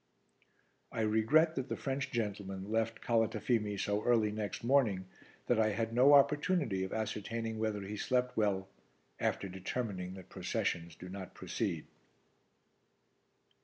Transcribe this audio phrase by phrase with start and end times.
[0.91, 5.05] I regret that the French gentleman left Calatafimi so early next morning
[5.45, 8.67] that I had no opportunity of ascertaining whether he slept well
[9.19, 11.85] after determining that processions do not proceed.